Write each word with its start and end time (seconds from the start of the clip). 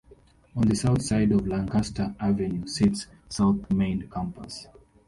On 0.55 0.67
the 0.67 0.75
south 0.75 1.03
side 1.03 1.31
of 1.31 1.45
Lancaster 1.47 2.15
avenue 2.19 2.65
sits 2.65 3.05
south 3.29 3.69
main 3.71 4.09
campus. 4.09 4.65